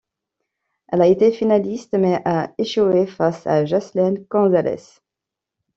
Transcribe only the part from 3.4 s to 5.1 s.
à Jaslene Gonzalez.